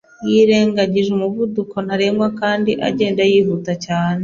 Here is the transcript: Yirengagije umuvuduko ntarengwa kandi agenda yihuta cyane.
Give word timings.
Yirengagije 0.29 1.09
umuvuduko 1.13 1.75
ntarengwa 1.85 2.27
kandi 2.39 2.71
agenda 2.87 3.21
yihuta 3.31 3.73
cyane. 3.85 4.19